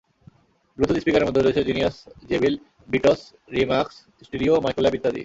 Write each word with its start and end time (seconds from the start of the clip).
Bluetooth 0.77 0.97
স্পিকারের 0.97 1.27
মধ্যে 1.27 1.41
রয়েছে 1.41 1.63
Genius, 1.63 1.95
JBL, 2.29 2.55
Beats, 2.89 3.21
Remax, 3.51 3.95
stereo, 4.25 4.55
Microlab 4.61 4.95
ইত্যাদি। 4.95 5.19